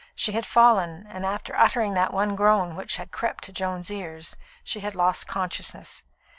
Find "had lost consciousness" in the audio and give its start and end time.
4.79-6.01